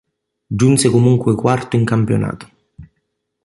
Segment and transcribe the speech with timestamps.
[0.47, 2.49] Giunse comunque quarto in campionato.